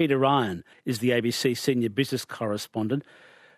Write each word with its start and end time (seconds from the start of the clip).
Peter 0.00 0.16
Ryan 0.16 0.64
is 0.86 1.00
the 1.00 1.10
ABC 1.10 1.54
senior 1.54 1.90
business 1.90 2.24
correspondent. 2.24 3.04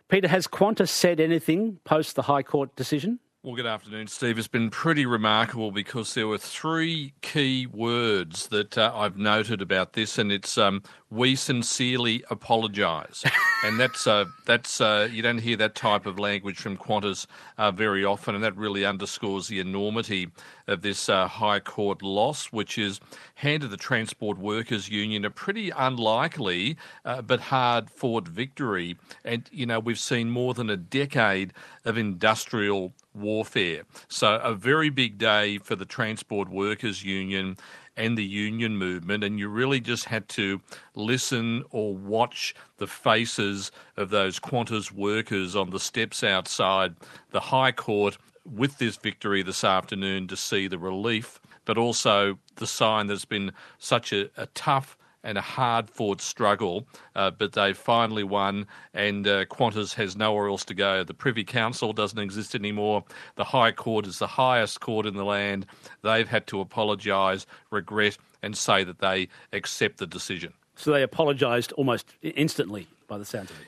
Peter, 0.09 0.27
has 0.27 0.49
Qantas 0.49 0.89
said 0.89 1.21
anything 1.21 1.79
post 1.85 2.17
the 2.17 2.23
High 2.23 2.43
Court 2.43 2.75
decision? 2.75 3.21
Well, 3.45 3.55
good 3.55 3.65
afternoon, 3.65 4.09
Steve. 4.09 4.41
It's 4.41 4.49
been 4.49 4.69
pretty 4.69 5.07
remarkable 5.07 5.71
because 5.71 6.15
there 6.15 6.27
were 6.27 6.39
three 6.39 7.13
key 7.23 7.69
words 7.69 8.49
that 8.49 8.77
uh, 8.77 8.91
I've 8.93 9.17
noted 9.17 9.63
about 9.63 9.93
this, 9.93 10.19
and 10.19 10.33
it's 10.33 10.59
um, 10.59 10.83
"we 11.13 11.37
sincerely 11.37 12.25
apologise, 12.31 13.23
and 13.65 13.79
that's 13.79 14.07
uh, 14.07 14.25
that's 14.47 14.81
uh, 14.81 15.09
you 15.13 15.21
don't 15.21 15.39
hear 15.39 15.57
that 15.59 15.75
type 15.75 16.07
of 16.07 16.19
language 16.19 16.57
from 16.57 16.79
Qantas 16.79 17.27
uh, 17.59 17.71
very 17.71 18.03
often, 18.05 18.35
and 18.35 18.43
that 18.43 18.57
really 18.57 18.87
underscores 18.87 19.49
the 19.49 19.61
enormity 19.61 20.31
of 20.69 20.81
this 20.81 21.11
uh, 21.11 21.29
High 21.29 21.61
Court 21.61 22.01
loss, 22.03 22.47
which 22.47 22.77
has 22.77 22.99
handed 23.35 23.71
the 23.71 23.77
Transport 23.77 24.39
Workers 24.39 24.89
Union 24.89 25.25
a 25.27 25.31
pretty 25.31 25.71
unlikely 25.71 26.77
uh, 27.05 27.21
but 27.21 27.41
hard-fought 27.41 28.27
victory. 28.27 28.97
And 29.25 29.49
you 29.53 29.67
know 29.67 29.81
we've 29.81 29.99
seen 29.99 30.31
more 30.31 30.55
than 30.55 30.71
a 30.71 30.77
decade 30.79 31.53
of 31.85 31.99
industrial 31.99 32.95
warfare. 33.15 33.83
So, 34.09 34.37
a 34.37 34.55
very 34.55 34.89
big 34.89 35.19
day 35.19 35.59
for 35.59 35.77
the 35.77 35.85
Transport 35.85 36.49
Workers 36.49 37.05
Union 37.05 37.57
and 37.97 38.17
the 38.17 38.25
union 38.25 38.77
movement, 38.77 39.23
and 39.25 39.39
you 39.39 39.49
really 39.49 39.81
just 39.81 40.07
had 40.07 40.29
to 40.31 40.61
listen 40.95 41.63
or 41.71 41.95
watch 41.95 42.55
the 42.79 42.87
faces 42.87 43.71
of 43.97 44.11
those 44.11 44.41
Qantas 44.41 44.91
workers 44.91 45.55
on 45.55 45.71
the 45.71 45.81
steps 45.81 46.25
outside 46.25 46.95
the 47.31 47.41
High 47.41 47.73
Court 47.73 48.17
with 48.45 48.79
this 48.79 48.97
victory 48.97 49.43
this 49.43 49.65
afternoon 49.65 50.27
to 50.29 50.37
see 50.37 50.67
the 50.67 50.79
relief, 50.79 51.41
but 51.65 51.79
also 51.79 52.39
the 52.57 52.67
sign 52.67 53.07
there's 53.07 53.25
been 53.25 53.53
such 53.79 54.13
a, 54.13 54.31
a 54.37 54.47
tough 54.47 54.97
and 55.25 55.39
a 55.39 55.41
hard 55.41 55.89
fought 55.89 56.21
struggle, 56.21 56.87
uh, 57.15 57.31
but 57.31 57.53
they 57.53 57.73
finally 57.73 58.25
won, 58.25 58.67
and 58.95 59.27
uh, 59.27 59.45
Qantas 59.47 59.95
has 59.95 60.17
nowhere 60.17 60.49
else 60.49 60.65
to 60.67 60.75
go. 60.75 61.05
The 61.05 61.15
Privy 61.15 61.45
Council 61.45 61.93
doesn't 61.93 62.19
exist 62.19 62.55
anymore. 62.55 63.05
The 63.37 63.45
High 63.45 63.73
Court 63.73 64.07
is 64.07 64.19
the 64.19 64.27
highest 64.27 64.81
court 64.81 65.07
in 65.07 65.15
the 65.15 65.25
land. 65.25 65.67
They've 66.03 66.29
had 66.29 66.47
to 66.49 66.61
apologise, 66.61 67.47
regret, 67.71 68.19
and 68.43 68.57
say 68.57 68.85
that 68.85 68.99
they 68.99 69.29
accept 69.53 69.99
the 69.99 70.07
decision. 70.07 70.53
So 70.77 70.91
they 70.91 71.03
apologised 71.03 71.73
almost 71.73 72.15
instantly, 72.23 72.89
by 73.07 73.19
the 73.19 73.25
sounds 73.25 73.51
of 73.51 73.61
it. 73.61 73.67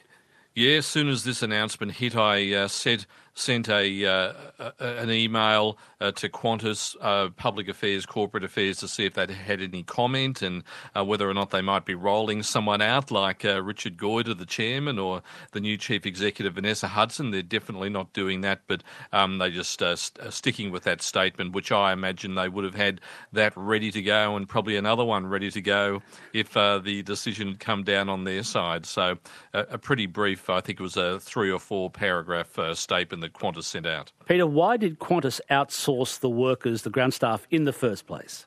Yeah, 0.55 0.77
as 0.77 0.86
soon 0.86 1.09
as 1.09 1.25
this 1.25 1.42
announcement 1.42 1.92
hit, 1.92 2.17
I 2.17 2.55
uh, 2.55 2.69
said 2.69 3.07
sent 3.35 3.69
a, 3.69 4.07
uh, 4.07 4.33
an 4.79 5.11
email 5.11 5.77
uh, 6.01 6.13
to 6.13 6.29
Qantas 6.29 6.95
uh, 7.01 7.29
Public 7.31 7.69
Affairs, 7.69 8.07
Corporate 8.07 8.45
Affairs 8.45 8.79
to 8.79 8.89
see 8.89 9.05
if 9.07 9.15
they 9.15 9.27
had 9.33 9.61
any 9.61 9.83
comment 9.83 10.41
and 10.41 10.63
uh, 10.97 11.05
whether 11.05 11.29
or 11.29 11.35
not 11.35 11.51
they 11.51 11.61
might 11.61 11.85
be 11.85 11.95
rolling 11.95 12.45
someone 12.45 12.81
out 12.81 13.11
like 13.11 13.45
uh, 13.45 13.61
Richard 13.61 13.97
Goyder, 13.97 14.39
the 14.39 14.47
chairman, 14.47 14.99
or 14.99 15.23
the 15.53 15.61
new 15.61 15.77
chief 15.77 16.07
executive 16.07 16.55
Vanessa 16.55 16.87
Hudson. 16.87 17.33
They're 17.33 17.43
definitely 17.43 17.91
not 17.91 18.13
doing 18.13 18.43
that, 18.43 18.61
but 18.69 18.85
um, 19.13 19.39
they 19.39 19.51
just 19.51 19.73
st- 19.73 20.33
sticking 20.33 20.71
with 20.71 20.85
that 20.85 21.03
statement, 21.03 21.55
which 21.55 21.73
I 21.73 21.93
imagine 21.93 22.37
they 22.37 22.48
would 22.48 22.65
have 22.65 22.77
had 22.77 23.01
that 23.33 23.53
ready 23.57 23.91
to 23.91 24.03
go 24.03 24.37
and 24.37 24.48
probably 24.48 24.77
another 24.77 25.05
one 25.05 25.27
ready 25.27 25.51
to 25.51 25.61
go 25.61 26.03
if 26.33 26.53
the 26.53 27.03
decision 27.05 27.48
had 27.48 27.61
come 27.61 27.83
down 27.83 28.09
on 28.09 28.25
their 28.25 28.45
side. 28.45 28.87
So 28.87 29.19
a 29.53 29.79
pretty 29.79 30.07
brief, 30.07 30.48
I 30.48 30.61
think 30.61 30.79
it 30.79 30.83
was 30.83 30.97
a 30.97 31.19
three 31.19 31.51
or 31.51 31.59
four 31.59 31.91
paragraph 31.91 32.59
statement 32.75 33.23
that 33.25 33.33
Qantas 33.33 33.64
sent 33.64 33.86
out. 33.86 34.12
Peter, 34.27 34.47
why 34.47 34.77
did 34.77 34.98
Qantas 34.98 35.41
outsource 35.50 36.20
the 36.20 36.30
workers, 36.30 36.83
the 36.83 36.91
ground 36.91 37.14
staff, 37.14 37.47
in 37.50 37.64
the 37.64 37.72
first 37.72 38.06
place? 38.06 38.47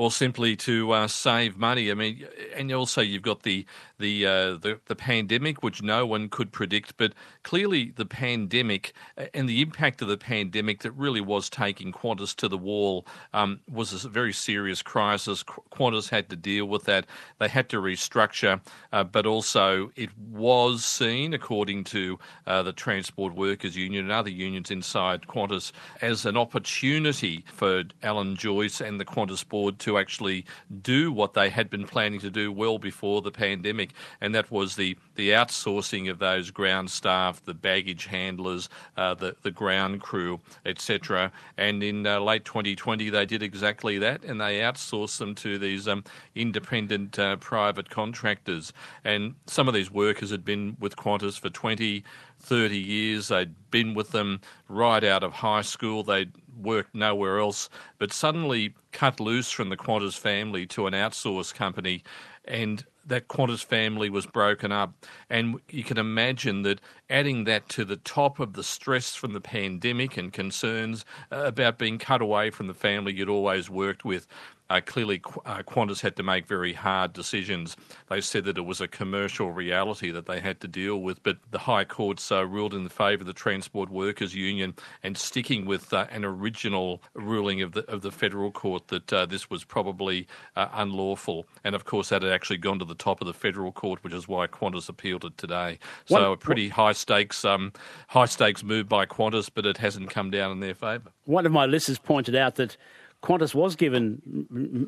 Well, 0.00 0.08
simply 0.08 0.56
to 0.56 0.92
uh, 0.92 1.08
save 1.08 1.58
money. 1.58 1.90
I 1.90 1.94
mean, 1.94 2.26
and 2.56 2.72
also 2.72 3.02
you've 3.02 3.20
got 3.20 3.42
the 3.42 3.66
the, 3.98 4.26
uh, 4.26 4.30
the 4.56 4.80
the 4.86 4.96
pandemic, 4.96 5.62
which 5.62 5.82
no 5.82 6.06
one 6.06 6.30
could 6.30 6.52
predict, 6.52 6.96
but 6.96 7.12
clearly 7.42 7.92
the 7.94 8.06
pandemic 8.06 8.94
and 9.34 9.46
the 9.46 9.60
impact 9.60 10.00
of 10.00 10.08
the 10.08 10.16
pandemic 10.16 10.80
that 10.80 10.92
really 10.92 11.20
was 11.20 11.50
taking 11.50 11.92
Qantas 11.92 12.34
to 12.36 12.48
the 12.48 12.56
wall 12.56 13.06
um, 13.34 13.60
was 13.70 14.04
a 14.04 14.08
very 14.08 14.32
serious 14.32 14.80
crisis. 14.80 15.44
Qantas 15.44 16.08
had 16.08 16.30
to 16.30 16.36
deal 16.36 16.64
with 16.64 16.84
that. 16.84 17.04
They 17.38 17.48
had 17.48 17.68
to 17.68 17.76
restructure, 17.76 18.62
uh, 18.94 19.04
but 19.04 19.26
also 19.26 19.90
it 19.96 20.08
was 20.30 20.82
seen, 20.82 21.34
according 21.34 21.84
to 21.84 22.18
uh, 22.46 22.62
the 22.62 22.72
Transport 22.72 23.34
Workers 23.34 23.76
Union 23.76 24.04
and 24.04 24.12
other 24.12 24.30
unions 24.30 24.70
inside 24.70 25.26
Qantas, 25.26 25.72
as 26.00 26.24
an 26.24 26.38
opportunity 26.38 27.44
for 27.52 27.84
Alan 28.02 28.34
Joyce 28.34 28.80
and 28.80 28.98
the 28.98 29.04
Qantas 29.04 29.46
board 29.46 29.78
to 29.80 29.89
to 29.90 29.98
actually 29.98 30.44
do 30.82 31.12
what 31.12 31.34
they 31.34 31.50
had 31.50 31.68
been 31.68 31.86
planning 31.86 32.20
to 32.20 32.30
do 32.30 32.52
well 32.52 32.78
before 32.78 33.20
the 33.22 33.30
pandemic, 33.30 33.90
and 34.20 34.34
that 34.34 34.50
was 34.50 34.76
the, 34.76 34.96
the 35.16 35.30
outsourcing 35.30 36.10
of 36.10 36.18
those 36.18 36.50
ground 36.50 36.90
staff, 36.90 37.44
the 37.44 37.54
baggage 37.54 38.06
handlers, 38.06 38.68
uh, 38.96 39.14
the, 39.14 39.34
the 39.42 39.50
ground 39.50 40.00
crew, 40.00 40.40
etc. 40.64 41.32
And 41.56 41.82
in 41.82 42.06
uh, 42.06 42.20
late 42.20 42.44
2020, 42.44 43.10
they 43.10 43.26
did 43.26 43.42
exactly 43.42 43.98
that, 43.98 44.22
and 44.22 44.40
they 44.40 44.60
outsourced 44.60 45.18
them 45.18 45.34
to 45.36 45.58
these 45.58 45.88
um, 45.88 46.04
independent 46.34 47.18
uh, 47.18 47.36
private 47.36 47.90
contractors. 47.90 48.72
And 49.04 49.34
some 49.46 49.66
of 49.66 49.74
these 49.74 49.90
workers 49.90 50.30
had 50.30 50.44
been 50.44 50.76
with 50.78 50.96
Qantas 50.96 51.38
for 51.38 51.50
20, 51.50 52.04
30 52.40 52.78
years. 52.78 53.28
They'd 53.28 53.54
been 53.70 53.94
with 53.94 54.12
them 54.12 54.40
right 54.68 55.02
out 55.02 55.24
of 55.24 55.32
high 55.32 55.62
school. 55.62 56.02
They'd 56.02 56.32
worked 56.62 56.94
nowhere 56.94 57.38
else, 57.38 57.68
but 57.98 58.12
suddenly 58.12 58.74
cut 58.92 59.20
loose 59.20 59.50
from 59.50 59.68
the 59.68 59.76
Qantas 59.76 60.18
family 60.18 60.66
to 60.66 60.86
an 60.86 60.94
outsourced 60.94 61.54
company, 61.54 62.02
and 62.44 62.84
that 63.06 63.28
Qantas 63.28 63.64
family 63.64 64.10
was 64.10 64.26
broken 64.26 64.72
up. 64.72 64.94
And 65.28 65.60
you 65.68 65.84
can 65.84 65.98
imagine 65.98 66.62
that 66.62 66.80
adding 67.08 67.44
that 67.44 67.68
to 67.70 67.84
the 67.84 67.96
top 67.96 68.40
of 68.40 68.52
the 68.52 68.62
stress 68.62 69.14
from 69.14 69.32
the 69.32 69.40
pandemic 69.40 70.16
and 70.16 70.32
concerns 70.32 71.04
uh, 71.32 71.44
about 71.44 71.78
being 71.78 71.98
cut 71.98 72.22
away 72.22 72.50
from 72.50 72.66
the 72.66 72.74
family 72.74 73.12
you'd 73.12 73.28
always 73.28 73.68
worked 73.70 74.04
with, 74.04 74.26
uh, 74.70 74.80
clearly 74.80 75.20
uh, 75.44 75.62
Qantas 75.62 76.00
had 76.00 76.16
to 76.16 76.22
make 76.22 76.46
very 76.46 76.72
hard 76.72 77.12
decisions. 77.12 77.76
They 78.08 78.20
said 78.20 78.44
that 78.44 78.56
it 78.56 78.62
was 78.62 78.80
a 78.80 78.88
commercial 78.88 79.50
reality 79.50 80.10
that 80.12 80.26
they 80.26 80.40
had 80.40 80.60
to 80.60 80.68
deal 80.68 81.02
with, 81.02 81.22
but 81.22 81.38
the 81.50 81.58
High 81.58 81.84
Courts 81.84 82.30
uh, 82.30 82.46
ruled 82.46 82.72
in 82.72 82.88
favour 82.90 83.22
of 83.22 83.26
the 83.26 83.32
Transport 83.32 83.90
Workers 83.90 84.34
Union 84.34 84.74
and 85.02 85.16
sticking 85.16 85.64
with 85.64 85.92
uh, 85.92 86.06
an 86.10 86.24
original 86.24 87.02
ruling 87.14 87.62
of 87.62 87.72
the 87.72 87.80
of 87.90 88.02
the 88.02 88.12
federal 88.12 88.50
court 88.52 88.88
that 88.88 89.12
uh, 89.12 89.26
this 89.26 89.50
was 89.50 89.64
probably 89.64 90.28
uh, 90.56 90.68
unlawful. 90.74 91.46
And 91.64 91.74
of 91.74 91.84
course, 91.84 92.10
that 92.10 92.22
had 92.22 92.32
actually 92.32 92.58
gone 92.58 92.78
to 92.78 92.84
the 92.84 92.94
top 92.94 93.20
of 93.20 93.26
the 93.26 93.34
federal 93.34 93.72
court, 93.72 94.04
which 94.04 94.12
is 94.12 94.28
why 94.28 94.46
Qantas 94.46 94.88
appealed 94.88 95.24
it 95.24 95.36
today. 95.38 95.78
So 96.06 96.14
what, 96.14 96.32
a 96.32 96.36
pretty 96.36 96.68
what, 96.68 96.76
high 96.76 96.92
stakes 96.92 97.44
um, 97.44 97.72
high 98.08 98.26
stakes 98.26 98.62
move 98.62 98.88
by 98.88 99.06
Qantas, 99.06 99.50
but 99.52 99.66
it 99.66 99.78
hasn't 99.78 100.10
come 100.10 100.30
down 100.30 100.52
in 100.52 100.60
their 100.60 100.74
favour. 100.74 101.10
One 101.24 101.46
of 101.46 101.52
my 101.52 101.66
listeners 101.66 101.98
pointed 101.98 102.36
out 102.36 102.56
that 102.56 102.76
Qantas 103.22 103.54
was 103.54 103.76
given 103.76 104.22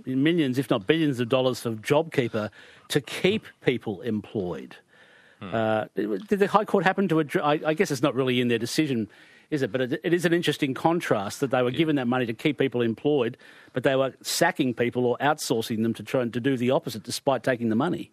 millions, 0.06 0.58
if 0.58 0.70
not 0.70 0.86
billions, 0.86 1.20
of 1.20 1.28
dollars 1.28 1.66
of 1.66 1.82
JobKeeper 1.82 2.50
to 2.88 3.00
keep 3.00 3.44
people 3.64 4.00
employed. 4.00 4.76
Hmm. 5.40 5.54
Uh, 5.54 5.84
did 5.94 6.38
the 6.38 6.46
High 6.46 6.64
Court 6.64 6.84
happen 6.84 7.08
to 7.08 7.20
address? 7.20 7.44
I, 7.44 7.60
I, 7.66 7.74
guess 7.74 7.90
it's 7.90 8.02
not 8.02 8.14
really 8.14 8.40
in 8.40 8.48
their 8.48 8.58
decision, 8.58 9.08
is 9.50 9.62
it? 9.62 9.70
But 9.70 9.82
it, 9.82 10.00
it 10.02 10.14
is 10.14 10.24
an 10.24 10.32
interesting 10.32 10.72
contrast 10.72 11.40
that 11.40 11.50
they 11.50 11.62
were 11.62 11.70
yeah. 11.70 11.78
given 11.78 11.96
that 11.96 12.06
money 12.06 12.24
to 12.24 12.32
keep 12.32 12.58
people 12.58 12.80
employed, 12.80 13.36
but 13.74 13.82
they 13.82 13.96
were 13.96 14.14
sacking 14.22 14.72
people 14.72 15.04
or 15.04 15.18
outsourcing 15.18 15.82
them 15.82 15.92
to 15.94 16.02
try 16.02 16.22
and 16.22 16.32
to 16.32 16.40
do 16.40 16.56
the 16.56 16.70
opposite, 16.70 17.02
despite 17.02 17.42
taking 17.42 17.68
the 17.68 17.76
money. 17.76 18.10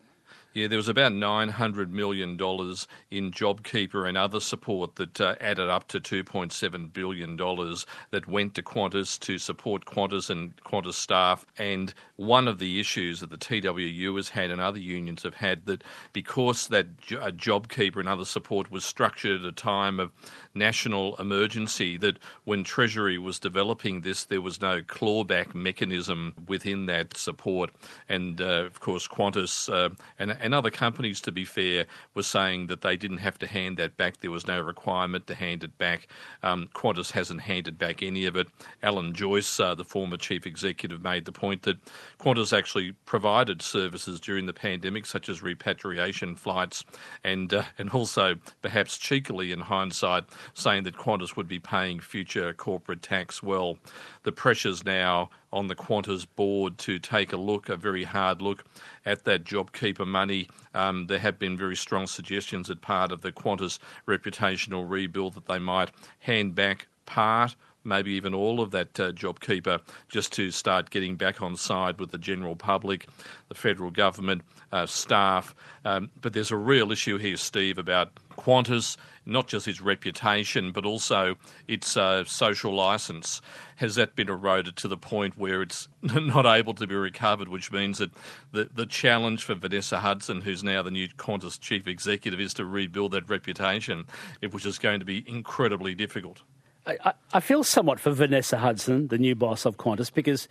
Yeah, 0.55 0.65
there 0.65 0.77
was 0.77 0.89
about 0.89 1.11
$900 1.11 1.91
million 1.91 2.31
in 2.31 2.37
JobKeeper 2.37 4.09
and 4.09 4.17
other 4.17 4.39
support 4.39 4.95
that 4.95 5.21
uh, 5.21 5.35
added 5.39 5.69
up 5.69 5.87
to 5.89 5.99
$2.7 5.99 6.91
billion 6.91 7.37
that 7.37 8.27
went 8.27 8.55
to 8.55 8.63
Qantas 8.63 9.19
to 9.19 9.37
support 9.37 9.85
Qantas 9.85 10.31
and 10.31 10.55
Qantas 10.63 10.95
staff. 10.95 11.45
And 11.59 11.93
one 12.15 12.47
of 12.47 12.57
the 12.57 12.79
issues 12.79 13.19
that 13.19 13.29
the 13.29 13.37
TWU 13.37 14.15
has 14.15 14.29
had 14.29 14.49
and 14.49 14.59
other 14.59 14.79
unions 14.79 15.21
have 15.21 15.35
had 15.35 15.67
that 15.67 15.83
because 16.13 16.67
that 16.69 16.87
uh, 17.11 17.29
JobKeeper 17.29 17.97
and 17.97 18.09
other 18.09 18.25
support 18.25 18.71
was 18.71 18.83
structured 18.83 19.41
at 19.41 19.47
a 19.47 19.51
time 19.51 19.99
of 19.99 20.11
national 20.55 21.15
emergency, 21.17 21.95
that 21.97 22.17
when 22.45 22.63
Treasury 22.63 23.19
was 23.19 23.37
developing 23.37 24.01
this, 24.01 24.25
there 24.25 24.41
was 24.41 24.59
no 24.59 24.81
clawback 24.81 25.53
mechanism 25.53 26.33
within 26.47 26.87
that 26.87 27.15
support. 27.15 27.69
And 28.09 28.41
uh, 28.41 28.65
of 28.65 28.79
course, 28.79 29.07
Qantas 29.07 29.71
uh, 29.71 29.93
and 30.17 30.38
and 30.39 30.53
other 30.53 30.71
companies, 30.71 31.21
to 31.21 31.31
be 31.31 31.45
fair, 31.45 31.85
were 32.15 32.23
saying 32.23 32.67
that 32.67 32.81
they 32.81 32.97
didn't 32.97 33.17
have 33.17 33.37
to 33.39 33.47
hand 33.47 33.77
that 33.77 33.97
back. 33.97 34.19
There 34.19 34.31
was 34.31 34.47
no 34.47 34.59
requirement 34.59 35.27
to 35.27 35.35
hand 35.35 35.63
it 35.63 35.77
back. 35.77 36.07
Um, 36.43 36.69
Qantas 36.73 37.11
hasn't 37.11 37.41
handed 37.41 37.77
back 37.77 38.01
any 38.03 38.25
of 38.25 38.35
it. 38.35 38.47
Alan 38.83 39.13
Joyce, 39.13 39.59
uh, 39.59 39.75
the 39.75 39.85
former 39.85 40.17
chief 40.17 40.45
executive, 40.45 41.03
made 41.03 41.25
the 41.25 41.31
point 41.31 41.63
that 41.63 41.77
Qantas 42.19 42.57
actually 42.57 42.93
provided 43.05 43.61
services 43.61 44.19
during 44.19 44.45
the 44.45 44.53
pandemic, 44.53 45.05
such 45.05 45.29
as 45.29 45.41
repatriation 45.41 46.35
flights, 46.35 46.83
and 47.23 47.53
uh, 47.53 47.63
and 47.77 47.89
also 47.89 48.35
perhaps 48.61 48.97
cheekily 48.97 49.51
in 49.51 49.59
hindsight, 49.59 50.25
saying 50.53 50.83
that 50.83 50.97
Qantas 50.97 51.35
would 51.35 51.47
be 51.47 51.59
paying 51.59 51.99
future 51.99 52.53
corporate 52.53 53.01
tax. 53.01 53.43
Well, 53.43 53.77
the 54.23 54.31
pressures 54.31 54.85
now 54.85 55.29
on 55.51 55.67
the 55.67 55.75
Qantas 55.75 56.25
board 56.35 56.77
to 56.79 56.99
take 56.99 57.33
a 57.33 57.37
look, 57.37 57.69
a 57.69 57.75
very 57.75 58.03
hard 58.03 58.41
look 58.41 58.63
at 59.05 59.23
that 59.25 59.43
JobKeeper 59.43 60.07
money. 60.07 60.47
Um, 60.73 61.07
there 61.07 61.19
have 61.19 61.39
been 61.39 61.57
very 61.57 61.75
strong 61.75 62.07
suggestions 62.07 62.67
that 62.67 62.81
part 62.81 63.11
of 63.11 63.21
the 63.21 63.31
Qantas 63.31 63.79
reputational 64.07 64.89
rebuild 64.89 65.33
that 65.35 65.47
they 65.47 65.59
might 65.59 65.91
hand 66.19 66.55
back 66.55 66.87
part 67.05 67.55
maybe 67.89 68.11
even 68.11 68.33
all 68.33 68.61
of 68.61 68.71
that 68.71 68.97
uh, 68.99 69.11
JobKeeper, 69.11 69.81
just 70.07 70.31
to 70.33 70.51
start 70.51 70.89
getting 70.89 71.17
back 71.17 71.41
on 71.41 71.57
side 71.57 71.99
with 71.99 72.11
the 72.11 72.17
general 72.17 72.55
public, 72.55 73.07
the 73.49 73.55
federal 73.55 73.91
government, 73.91 74.43
uh, 74.71 74.85
staff. 74.85 75.53
Um, 75.83 76.09
but 76.21 76.33
there's 76.33 76.51
a 76.51 76.57
real 76.57 76.91
issue 76.91 77.17
here, 77.17 77.35
Steve, 77.35 77.77
about 77.77 78.11
Qantas, 78.37 78.95
not 79.25 79.47
just 79.47 79.67
its 79.67 79.81
reputation, 79.81 80.71
but 80.71 80.85
also 80.85 81.35
its 81.67 81.97
uh, 81.97 82.23
social 82.25 82.73
license. 82.73 83.41
Has 83.75 83.95
that 83.95 84.15
been 84.15 84.29
eroded 84.29 84.75
to 84.77 84.87
the 84.87 84.97
point 84.97 85.37
where 85.37 85.61
it's 85.61 85.87
not 86.01 86.45
able 86.45 86.73
to 86.75 86.87
be 86.87 86.95
recovered, 86.95 87.47
which 87.47 87.71
means 87.71 87.99
that 87.99 88.11
the, 88.51 88.69
the 88.73 88.85
challenge 88.85 89.43
for 89.43 89.55
Vanessa 89.55 89.99
Hudson, 89.99 90.41
who's 90.41 90.63
now 90.63 90.81
the 90.81 90.91
new 90.91 91.07
Qantas 91.09 91.59
chief 91.59 91.87
executive, 91.87 92.39
is 92.39 92.53
to 92.55 92.65
rebuild 92.65 93.11
that 93.11 93.29
reputation, 93.29 94.05
which 94.51 94.65
is 94.65 94.77
going 94.77 94.99
to 94.99 95.05
be 95.05 95.23
incredibly 95.27 95.95
difficult. 95.95 96.41
I, 96.85 97.13
I 97.33 97.39
feel 97.39 97.63
somewhat 97.63 97.99
for 97.99 98.11
Vanessa 98.11 98.57
Hudson, 98.57 99.07
the 99.07 99.17
new 99.17 99.35
boss 99.35 99.65
of 99.65 99.77
Qantas, 99.77 100.11
because 100.13 100.47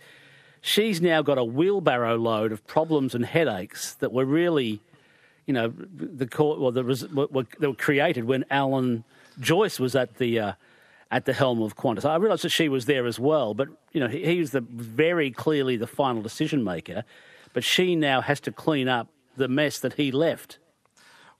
she's 0.61 1.01
now 1.01 1.21
got 1.21 1.37
a 1.37 1.43
wheelbarrow 1.43 2.15
load 2.15 2.51
of 2.51 2.65
problems 2.67 3.15
and 3.15 3.25
headaches 3.25 3.95
that 3.95 4.11
were 4.11 4.25
really, 4.25 4.79
you 5.45 5.53
know, 5.53 5.73
the 5.75 6.27
court 6.27 6.59
well, 6.59 6.71
the, 6.71 7.07
were, 7.13 7.45
were 7.59 7.73
created 7.73 8.25
when 8.25 8.45
Alan 8.49 9.03
Joyce 9.39 9.79
was 9.79 9.95
at 9.95 10.17
the 10.17 10.39
uh, 10.39 10.53
at 11.11 11.25
the 11.25 11.33
helm 11.33 11.61
of 11.61 11.75
Qantas. 11.75 12.05
I 12.05 12.15
realised 12.17 12.43
that 12.43 12.51
she 12.51 12.69
was 12.69 12.85
there 12.85 13.05
as 13.07 13.19
well, 13.19 13.53
but 13.53 13.67
you 13.91 13.99
know, 13.99 14.07
he, 14.07 14.23
he 14.23 14.39
was 14.39 14.51
the 14.51 14.61
very 14.61 15.31
clearly 15.31 15.75
the 15.75 15.87
final 15.87 16.21
decision 16.21 16.63
maker. 16.63 17.03
But 17.53 17.63
she 17.63 17.95
now 17.95 18.21
has 18.21 18.39
to 18.41 18.51
clean 18.51 18.87
up 18.87 19.07
the 19.35 19.47
mess 19.47 19.79
that 19.79 19.93
he 19.93 20.11
left. 20.11 20.59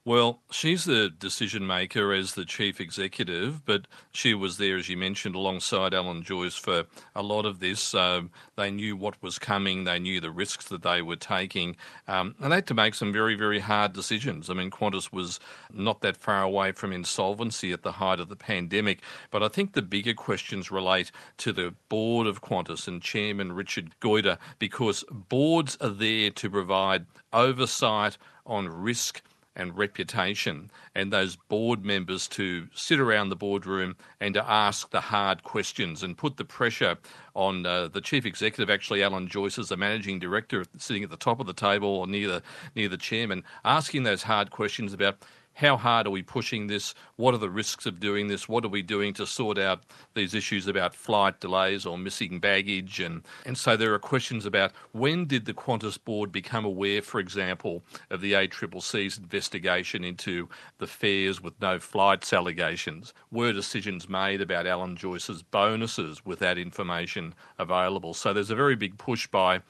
Well, 0.06 0.40
she's 0.50 0.86
the 0.86 1.10
decision 1.10 1.66
maker 1.66 2.14
as 2.14 2.32
the 2.32 2.46
chief 2.46 2.80
executive, 2.80 3.66
but 3.66 3.86
she 4.12 4.32
was 4.32 4.56
there, 4.56 4.78
as 4.78 4.88
you 4.88 4.96
mentioned, 4.96 5.34
alongside 5.34 5.92
Alan 5.92 6.22
Joyce 6.22 6.56
for 6.56 6.84
a 7.14 7.22
lot 7.22 7.44
of 7.44 7.60
this. 7.60 7.94
Um, 7.94 8.30
they 8.56 8.70
knew 8.70 8.96
what 8.96 9.22
was 9.22 9.38
coming, 9.38 9.84
they 9.84 9.98
knew 9.98 10.18
the 10.18 10.30
risks 10.30 10.64
that 10.68 10.82
they 10.82 11.02
were 11.02 11.16
taking, 11.16 11.76
um, 12.08 12.34
and 12.40 12.50
they 12.50 12.56
had 12.56 12.66
to 12.68 12.74
make 12.74 12.94
some 12.94 13.12
very, 13.12 13.34
very 13.34 13.58
hard 13.58 13.92
decisions. 13.92 14.48
I 14.48 14.54
mean, 14.54 14.70
Qantas 14.70 15.12
was 15.12 15.38
not 15.70 16.00
that 16.00 16.16
far 16.16 16.44
away 16.44 16.72
from 16.72 16.94
insolvency 16.94 17.70
at 17.70 17.82
the 17.82 17.92
height 17.92 18.20
of 18.20 18.30
the 18.30 18.36
pandemic, 18.36 19.02
but 19.30 19.42
I 19.42 19.48
think 19.48 19.74
the 19.74 19.82
bigger 19.82 20.14
questions 20.14 20.70
relate 20.70 21.12
to 21.36 21.52
the 21.52 21.74
board 21.90 22.26
of 22.26 22.40
Qantas 22.40 22.88
and 22.88 23.02
Chairman 23.02 23.52
Richard 23.52 23.90
Goyder, 24.00 24.38
because 24.58 25.04
boards 25.10 25.76
are 25.82 25.90
there 25.90 26.30
to 26.30 26.48
provide 26.48 27.04
oversight 27.34 28.16
on 28.46 28.66
risk 28.66 29.22
and 29.56 29.76
reputation, 29.76 30.70
and 30.94 31.12
those 31.12 31.36
board 31.36 31.84
members 31.84 32.28
to 32.28 32.68
sit 32.74 33.00
around 33.00 33.28
the 33.28 33.36
boardroom 33.36 33.96
and 34.20 34.34
to 34.34 34.50
ask 34.50 34.90
the 34.90 35.00
hard 35.00 35.42
questions 35.42 36.02
and 36.02 36.16
put 36.16 36.36
the 36.36 36.44
pressure 36.44 36.96
on 37.34 37.66
uh, 37.66 37.88
the 37.88 38.00
chief 38.00 38.24
executive, 38.24 38.70
actually 38.70 39.02
Alan 39.02 39.28
Joyce, 39.28 39.58
as 39.58 39.68
the 39.68 39.76
managing 39.76 40.18
director, 40.18 40.64
sitting 40.78 41.02
at 41.02 41.10
the 41.10 41.16
top 41.16 41.40
of 41.40 41.46
the 41.46 41.52
table 41.52 41.88
or 41.88 42.06
near 42.06 42.28
the 42.28 42.42
near 42.74 42.88
the 42.88 42.96
chairman, 42.96 43.44
asking 43.64 44.04
those 44.04 44.22
hard 44.22 44.50
questions 44.50 44.92
about 44.92 45.18
how 45.54 45.76
hard 45.76 46.06
are 46.06 46.10
we 46.10 46.22
pushing 46.22 46.66
this? 46.66 46.94
What 47.16 47.34
are 47.34 47.38
the 47.38 47.50
risks 47.50 47.84
of 47.84 48.00
doing 48.00 48.28
this? 48.28 48.48
What 48.48 48.64
are 48.64 48.68
we 48.68 48.82
doing 48.82 49.12
to 49.14 49.26
sort 49.26 49.58
out 49.58 49.82
these 50.14 50.34
issues 50.34 50.66
about 50.66 50.94
flight 50.94 51.40
delays 51.40 51.84
or 51.84 51.98
missing 51.98 52.40
baggage? 52.40 53.00
And, 53.00 53.22
and 53.44 53.58
so 53.58 53.76
there 53.76 53.92
are 53.92 53.98
questions 53.98 54.46
about 54.46 54.72
when 54.92 55.26
did 55.26 55.44
the 55.44 55.52
Qantas 55.52 55.98
board 56.02 56.32
become 56.32 56.64
aware, 56.64 57.02
for 57.02 57.20
example, 57.20 57.82
of 58.08 58.20
the 58.20 58.32
ACCC's 58.32 59.18
investigation 59.18 60.02
into 60.02 60.48
the 60.78 60.86
fares 60.86 61.42
with 61.42 61.60
no 61.60 61.78
flights 61.78 62.32
allegations? 62.32 63.12
Were 63.30 63.52
decisions 63.52 64.08
made 64.08 64.40
about 64.40 64.66
Alan 64.66 64.96
Joyce's 64.96 65.42
bonuses 65.42 66.24
with 66.24 66.38
that 66.38 66.58
information 66.58 67.34
available? 67.58 68.14
So 68.14 68.32
there's 68.32 68.50
a 68.50 68.56
very 68.56 68.76
big 68.76 68.96
push 68.96 69.26
by 69.26 69.60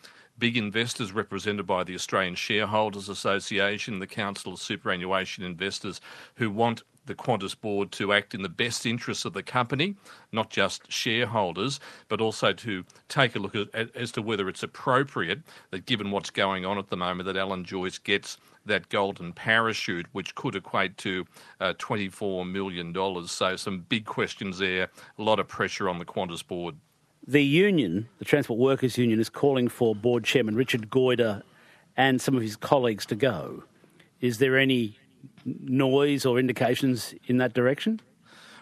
big 0.41 0.57
investors 0.57 1.13
represented 1.13 1.67
by 1.67 1.85
the 1.85 1.95
Australian 1.95 2.35
Shareholders 2.35 3.09
Association, 3.09 4.01
the 4.01 4.07
Council 4.07 4.55
of 4.55 4.59
Superannuation 4.59 5.45
Investors, 5.45 6.01
who 6.35 6.51
want 6.51 6.83
the 7.07 7.15
Qantas 7.15 7.59
board 7.59 7.93
to 7.93 8.13
act 8.13 8.35
in 8.35 8.43
the 8.43 8.49
best 8.49 8.87
interests 8.87 9.25
of 9.25 9.33
the 9.33 9.43
company, 9.43 9.97
not 10.33 10.51
just 10.51 10.91
shareholders, 10.91 11.81
but 12.09 12.21
also 12.21 12.53
to 12.53 12.85
take 13.09 13.37
a 13.37 13.39
look 13.39 13.55
at, 13.55 13.95
as 13.97 14.13
to 14.13 14.23
whether 14.23 14.49
it's 14.49 14.63
appropriate 14.63 15.41
that, 15.71 15.87
given 15.87 16.11
what's 16.11 16.31
going 16.31 16.65
on 16.65 16.79
at 16.79 16.89
the 16.89 16.97
moment, 16.97 17.27
that 17.27 17.37
Alan 17.37 17.65
Joyce 17.65 17.99
gets 17.99 18.39
that 18.67 18.89
golden 18.91 19.33
parachute, 19.33 20.07
which 20.13 20.35
could 20.35 20.55
equate 20.55 20.97
to 20.99 21.27
uh, 21.61 21.75
$24 21.79 22.51
million. 22.51 22.95
So, 23.27 23.57
some 23.57 23.81
big 23.89 24.05
questions 24.05 24.59
there, 24.59 24.89
a 25.19 25.23
lot 25.23 25.41
of 25.41 25.49
pressure 25.49 25.89
on 25.89 25.99
the 25.99 26.05
Qantas 26.05 26.47
board. 26.47 26.77
The 27.27 27.45
union, 27.45 28.09
the 28.19 28.25
Transport 28.25 28.59
Workers 28.59 28.97
Union, 28.97 29.21
is 29.21 29.29
calling 29.29 29.69
for 29.69 29.95
Board 29.95 30.25
Chairman 30.25 30.57
Richard 30.57 30.89
Goyder 30.89 31.43
and 31.97 32.21
some 32.21 32.35
of 32.35 32.43
his 32.43 32.57
colleagues 32.57 33.05
to 33.07 33.15
go. 33.15 33.65
Is 34.21 34.39
there 34.39 34.59
any 34.59 34.99
noise 35.45 36.25
or 36.25 36.39
indications 36.39 37.15
in 37.27 37.37
that 37.37 37.53
direction? 37.53 38.01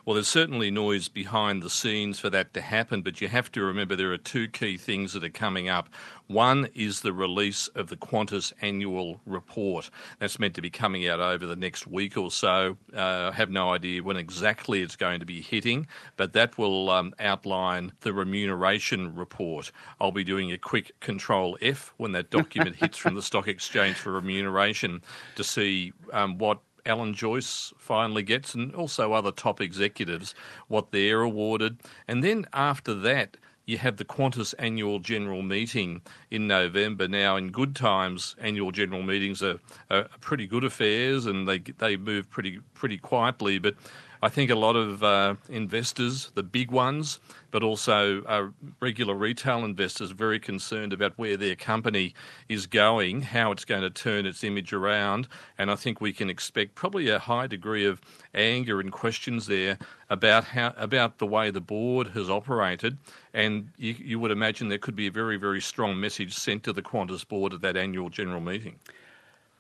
Well, 0.08 0.14
there's 0.14 0.26
certainly 0.26 0.70
noise 0.70 1.08
behind 1.08 1.62
the 1.62 1.68
scenes 1.68 2.18
for 2.18 2.30
that 2.30 2.54
to 2.54 2.62
happen, 2.62 3.02
but 3.02 3.20
you 3.20 3.28
have 3.28 3.52
to 3.52 3.62
remember 3.62 3.94
there 3.94 4.10
are 4.10 4.16
two 4.16 4.48
key 4.48 4.78
things 4.78 5.12
that 5.12 5.22
are 5.22 5.28
coming 5.28 5.68
up. 5.68 5.90
One 6.28 6.70
is 6.74 7.02
the 7.02 7.12
release 7.12 7.68
of 7.68 7.88
the 7.88 7.96
Qantas 7.98 8.54
annual 8.62 9.20
report. 9.26 9.90
That's 10.18 10.38
meant 10.38 10.54
to 10.54 10.62
be 10.62 10.70
coming 10.70 11.06
out 11.06 11.20
over 11.20 11.44
the 11.44 11.56
next 11.56 11.86
week 11.86 12.16
or 12.16 12.30
so. 12.30 12.78
Uh, 12.96 13.28
I 13.30 13.32
have 13.32 13.50
no 13.50 13.68
idea 13.74 14.02
when 14.02 14.16
exactly 14.16 14.80
it's 14.80 14.96
going 14.96 15.20
to 15.20 15.26
be 15.26 15.42
hitting, 15.42 15.86
but 16.16 16.32
that 16.32 16.56
will 16.56 16.88
um, 16.88 17.12
outline 17.18 17.92
the 18.00 18.14
remuneration 18.14 19.14
report. 19.14 19.70
I'll 20.00 20.10
be 20.10 20.24
doing 20.24 20.52
a 20.52 20.58
quick 20.58 20.98
control 21.00 21.58
F 21.60 21.92
when 21.98 22.12
that 22.12 22.30
document 22.30 22.76
hits 22.76 22.96
from 22.96 23.14
the 23.14 23.22
stock 23.30 23.46
exchange 23.46 23.96
for 23.96 24.12
remuneration 24.12 25.02
to 25.36 25.44
see 25.44 25.92
um, 26.14 26.38
what 26.38 26.60
Alan 26.88 27.14
Joyce 27.14 27.72
finally 27.78 28.22
gets, 28.22 28.54
and 28.54 28.74
also 28.74 29.12
other 29.12 29.30
top 29.30 29.60
executives, 29.60 30.34
what 30.66 30.90
they're 30.90 31.20
awarded. 31.20 31.78
And 32.08 32.24
then 32.24 32.46
after 32.52 32.94
that, 32.94 33.36
you 33.66 33.76
have 33.76 33.98
the 33.98 34.04
Qantas 34.04 34.54
annual 34.58 34.98
general 34.98 35.42
meeting 35.42 36.00
in 36.30 36.46
November. 36.46 37.06
Now, 37.06 37.36
in 37.36 37.50
good 37.50 37.76
times, 37.76 38.34
annual 38.40 38.72
general 38.72 39.02
meetings 39.02 39.42
are, 39.42 39.58
are 39.90 40.08
pretty 40.22 40.46
good 40.46 40.64
affairs, 40.64 41.26
and 41.26 41.46
they 41.46 41.58
they 41.58 41.98
move 41.98 42.30
pretty 42.30 42.60
pretty 42.72 42.96
quietly. 42.96 43.58
But 43.58 43.74
I 44.20 44.28
think 44.28 44.50
a 44.50 44.56
lot 44.56 44.74
of 44.74 45.04
uh, 45.04 45.36
investors, 45.48 46.32
the 46.34 46.42
big 46.42 46.72
ones, 46.72 47.20
but 47.52 47.62
also 47.62 48.22
uh, 48.24 48.48
regular 48.80 49.14
retail 49.14 49.64
investors, 49.64 50.10
very 50.10 50.40
concerned 50.40 50.92
about 50.92 51.12
where 51.16 51.36
their 51.36 51.54
company 51.54 52.14
is 52.48 52.66
going, 52.66 53.22
how 53.22 53.52
it's 53.52 53.64
going 53.64 53.82
to 53.82 53.90
turn 53.90 54.26
its 54.26 54.42
image 54.42 54.72
around. 54.72 55.28
And 55.56 55.70
I 55.70 55.76
think 55.76 56.00
we 56.00 56.12
can 56.12 56.28
expect 56.28 56.74
probably 56.74 57.08
a 57.08 57.18
high 57.20 57.46
degree 57.46 57.86
of 57.86 58.00
anger 58.34 58.80
and 58.80 58.90
questions 58.90 59.46
there 59.46 59.78
about 60.10 60.44
how 60.44 60.74
about 60.76 61.18
the 61.18 61.26
way 61.26 61.50
the 61.50 61.60
board 61.60 62.08
has 62.08 62.28
operated. 62.28 62.98
And 63.34 63.70
you, 63.78 63.94
you 63.98 64.18
would 64.18 64.32
imagine 64.32 64.68
there 64.68 64.78
could 64.78 64.96
be 64.96 65.06
a 65.06 65.12
very, 65.12 65.36
very 65.36 65.60
strong 65.60 65.98
message 65.98 66.34
sent 66.34 66.64
to 66.64 66.72
the 66.72 66.82
Qantas 66.82 67.26
board 67.26 67.54
at 67.54 67.60
that 67.60 67.76
annual 67.76 68.10
general 68.10 68.40
meeting. 68.40 68.80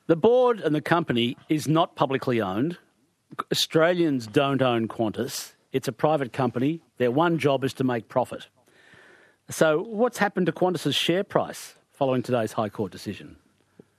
The 0.08 0.16
board 0.16 0.60
and 0.60 0.74
the 0.74 0.80
company 0.80 1.36
is 1.48 1.68
not 1.68 1.94
publicly 1.94 2.40
owned. 2.40 2.76
Australians 3.52 4.26
don't 4.26 4.62
own 4.62 4.88
Qantas. 4.88 5.52
It's 5.72 5.88
a 5.88 5.92
private 5.92 6.32
company. 6.32 6.80
Their 6.98 7.10
one 7.10 7.38
job 7.38 7.64
is 7.64 7.72
to 7.74 7.84
make 7.84 8.08
profit. 8.08 8.48
So, 9.50 9.82
what's 9.82 10.18
happened 10.18 10.46
to 10.46 10.52
Qantas's 10.52 10.94
share 10.94 11.24
price 11.24 11.74
following 11.92 12.22
today's 12.22 12.52
High 12.52 12.68
Court 12.68 12.92
decision? 12.92 13.36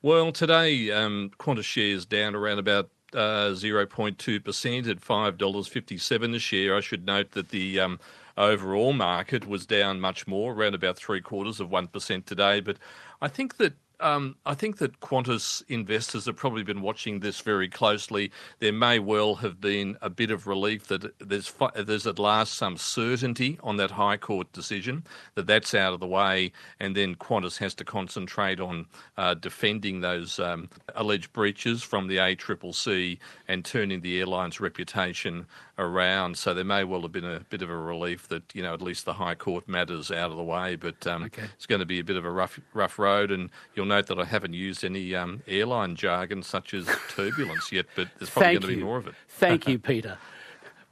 Well, 0.01 0.31
today 0.31 0.91
um, 0.91 1.31
Qantas 1.39 1.63
shares 1.63 2.05
down 2.05 2.35
around 2.35 2.59
about 2.59 2.89
uh, 3.13 3.51
0.2% 3.51 4.87
at 4.87 5.01
$5.57 5.01 6.35
a 6.35 6.39
share. 6.39 6.75
I 6.75 6.79
should 6.79 7.05
note 7.05 7.31
that 7.31 7.49
the 7.49 7.79
um, 7.79 7.99
overall 8.37 8.93
market 8.93 9.47
was 9.47 9.65
down 9.65 9.99
much 9.99 10.27
more, 10.27 10.53
around 10.53 10.75
about 10.75 10.97
three 10.97 11.21
quarters 11.21 11.59
of 11.59 11.69
1% 11.69 12.25
today. 12.25 12.59
But 12.61 12.77
I 13.21 13.27
think 13.27 13.57
that 13.57 13.73
um, 13.99 14.35
I 14.45 14.53
think 14.53 14.77
that 14.77 14.99
Qantas 15.01 15.63
investors 15.67 16.25
have 16.25 16.35
probably 16.35 16.63
been 16.63 16.81
watching 16.81 17.19
this 17.19 17.41
very 17.41 17.67
closely. 17.67 18.31
There 18.59 18.73
may 18.73 18.99
well 18.99 19.35
have 19.35 19.59
been 19.59 19.97
a 20.01 20.09
bit 20.09 20.31
of 20.31 20.47
relief 20.47 20.87
that 20.87 21.13
there's 21.19 21.53
there's 21.75 22.07
at 22.07 22.19
last 22.19 22.53
some 22.53 22.77
certainty 22.77 23.59
on 23.61 23.77
that 23.77 23.91
High 23.91 24.17
Court 24.17 24.51
decision 24.53 25.03
that 25.35 25.47
that's 25.47 25.73
out 25.73 25.93
of 25.93 25.99
the 25.99 26.07
way, 26.07 26.51
and 26.79 26.95
then 26.95 27.15
Qantas 27.15 27.57
has 27.57 27.73
to 27.75 27.83
concentrate 27.83 28.59
on 28.59 28.85
uh, 29.17 29.33
defending 29.33 30.01
those 30.01 30.39
um, 30.39 30.69
alleged 30.95 31.33
breaches 31.33 31.83
from 31.83 32.07
the 32.07 32.17
ACCC 32.17 33.19
and 33.47 33.65
turning 33.65 34.01
the 34.01 34.19
airline's 34.19 34.59
reputation 34.59 35.45
around. 35.79 36.37
So 36.37 36.53
there 36.53 36.63
may 36.63 36.83
well 36.83 37.01
have 37.01 37.11
been 37.11 37.25
a 37.25 37.39
bit 37.49 37.61
of 37.61 37.69
a 37.69 37.77
relief 37.77 38.27
that 38.27 38.43
you 38.53 38.61
know 38.61 38.73
at 38.73 38.81
least 38.81 39.05
the 39.05 39.13
High 39.13 39.35
Court 39.35 39.67
matters 39.67 40.11
out 40.11 40.29
of 40.29 40.37
the 40.37 40.43
way. 40.43 40.75
But 40.75 41.07
um, 41.07 41.23
okay. 41.23 41.43
it's 41.55 41.65
going 41.65 41.79
to 41.79 41.85
be 41.85 41.99
a 41.99 42.03
bit 42.03 42.17
of 42.17 42.25
a 42.25 42.31
rough 42.31 42.59
rough 42.73 42.99
road. 42.99 43.31
And 43.31 43.49
you'll 43.73 43.85
note 43.85 44.07
that 44.07 44.19
I 44.19 44.25
haven't 44.25 44.53
used 44.53 44.83
any 44.83 45.15
um, 45.15 45.41
airline 45.47 45.95
jargon 45.95 46.43
such 46.43 46.73
as 46.73 46.87
turbulence 47.09 47.71
yet, 47.71 47.87
but 47.95 48.09
there's 48.19 48.29
probably 48.29 48.53
going 48.53 48.61
to 48.61 48.67
be 48.67 48.83
more 48.83 48.97
of 48.97 49.07
it. 49.07 49.15
Thank 49.29 49.67
you, 49.67 49.79
Peter. 49.79 50.17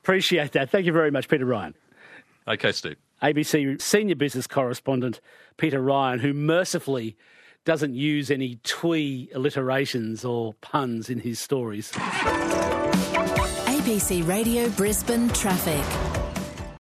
Appreciate 0.01 0.53
that. 0.53 0.69
Thank 0.69 0.85
you 0.85 0.93
very 0.93 1.11
much, 1.11 1.27
Peter 1.27 1.45
Ryan. 1.45 1.75
Okay, 2.47 2.71
Steve. 2.71 2.95
ABC 3.21 3.81
senior 3.81 4.15
business 4.15 4.47
correspondent 4.47 5.19
Peter 5.57 5.81
Ryan, 5.81 6.19
who 6.19 6.33
mercifully 6.33 7.17
doesn't 7.65 7.95
use 7.95 8.31
any 8.31 8.59
twee 8.63 9.29
alliterations 9.35 10.23
or 10.23 10.53
puns 10.61 11.09
in 11.09 11.19
his 11.19 11.39
stories. 11.39 11.91
ABC 13.87 14.27
Radio 14.27 14.69
Brisbane 14.71 15.29
Traffic. 15.29 16.06